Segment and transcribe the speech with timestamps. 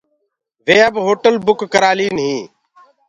[0.65, 2.41] وي اب هوٽل بُڪ ڪرآلين هين۔